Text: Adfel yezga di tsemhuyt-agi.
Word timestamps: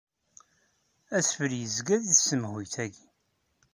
Adfel 1.17 1.51
yezga 1.57 1.95
di 2.03 2.13
tsemhuyt-agi. 2.15 3.07